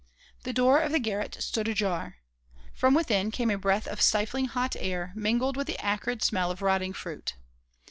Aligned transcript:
The 0.45 0.51
door 0.51 0.79
of 0.79 0.91
the 0.91 0.97
garret 0.97 1.37
stood 1.41 1.67
ajar. 1.67 2.17
From 2.73 2.95
within 2.95 3.29
came 3.29 3.51
a 3.51 3.55
breath 3.59 3.85
of 3.87 4.01
stifling 4.01 4.45
hot 4.45 4.75
air, 4.79 5.13
mingled 5.15 5.55
with 5.55 5.67
the 5.67 5.77
acrid 5.79 6.23
smell 6.23 6.49
of 6.49 6.63
rotting 6.63 6.93
fruit. 6.93 7.35